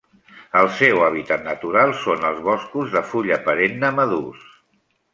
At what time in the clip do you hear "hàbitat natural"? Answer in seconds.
1.07-1.95